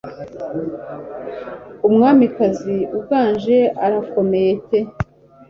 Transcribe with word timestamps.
Umwamikazi 1.87 2.77
uganje, 2.97 3.57
arakomeye 3.85 4.51
pe 4.67 4.79